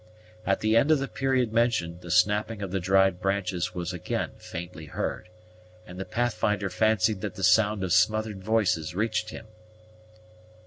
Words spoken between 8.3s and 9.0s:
voices